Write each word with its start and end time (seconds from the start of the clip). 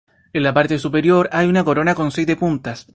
En 0.33 0.41
la 0.41 0.51
parte 0.51 0.79
superior 0.79 1.29
hay 1.31 1.47
una 1.47 1.63
corona 1.63 1.93
con 1.93 2.09
siete 2.11 2.35
puntas. 2.35 2.87